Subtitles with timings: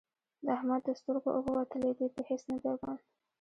[0.45, 2.99] د احمد د سترګو اوبه وتلې دي؛ په هيڅ نه دی بند،